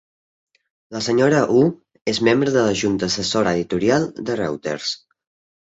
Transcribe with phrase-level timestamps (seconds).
[0.95, 1.61] La senyora Hu
[2.15, 4.95] és membre de la Junta Assessora Editorial de Reuters.